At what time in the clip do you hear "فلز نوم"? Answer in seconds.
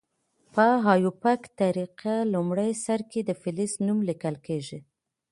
3.41-3.99